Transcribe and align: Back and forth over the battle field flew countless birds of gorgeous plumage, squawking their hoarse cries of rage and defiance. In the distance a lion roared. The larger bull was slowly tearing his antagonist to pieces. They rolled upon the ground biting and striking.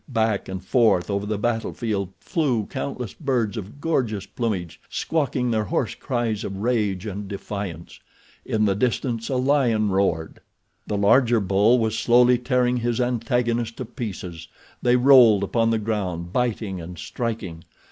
Back 0.09 0.49
and 0.49 0.65
forth 0.65 1.11
over 1.11 1.27
the 1.27 1.37
battle 1.37 1.75
field 1.75 2.09
flew 2.19 2.65
countless 2.65 3.13
birds 3.13 3.55
of 3.55 3.79
gorgeous 3.79 4.25
plumage, 4.25 4.81
squawking 4.89 5.51
their 5.51 5.65
hoarse 5.65 5.93
cries 5.93 6.43
of 6.43 6.57
rage 6.57 7.05
and 7.05 7.27
defiance. 7.27 7.99
In 8.43 8.65
the 8.65 8.73
distance 8.73 9.29
a 9.29 9.35
lion 9.35 9.89
roared. 9.91 10.39
The 10.87 10.97
larger 10.97 11.39
bull 11.39 11.77
was 11.77 11.99
slowly 11.99 12.39
tearing 12.39 12.77
his 12.77 12.99
antagonist 12.99 13.77
to 13.77 13.85
pieces. 13.85 14.47
They 14.81 14.95
rolled 14.95 15.43
upon 15.43 15.69
the 15.69 15.77
ground 15.77 16.33
biting 16.33 16.81
and 16.81 16.97
striking. 16.97 17.63